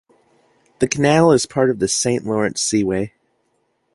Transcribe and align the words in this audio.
The 0.79 0.87
canal 0.87 1.31
is 1.31 1.45
part 1.45 1.69
of 1.69 1.77
the 1.77 1.87
Saint 1.87 2.25
Lawrence 2.25 2.59
Seaway. 2.59 3.13